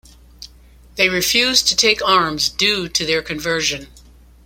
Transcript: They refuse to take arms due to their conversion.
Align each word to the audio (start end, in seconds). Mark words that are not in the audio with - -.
They 0.95 1.09
refuse 1.09 1.61
to 1.61 1.75
take 1.75 2.01
arms 2.03 2.49
due 2.49 2.89
to 2.89 3.05
their 3.05 3.21
conversion. 3.21 3.87